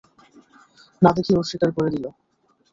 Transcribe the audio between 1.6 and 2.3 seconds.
করে দিলো।